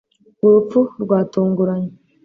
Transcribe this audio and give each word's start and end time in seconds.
urupfu 0.45 0.79
rwatunguranye 1.03 1.91